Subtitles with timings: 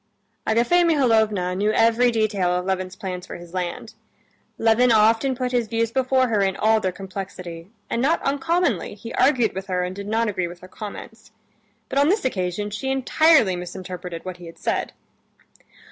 [0.47, 3.93] Agafea Mihalovna knew every detail of Levin's plans for his land.
[4.57, 9.13] Levin often put his views before her in all their complexity, and not uncommonly he
[9.13, 11.29] argued with her and did not agree with her comments.
[11.87, 14.91] But on this occasion she entirely misinterpreted what he had said.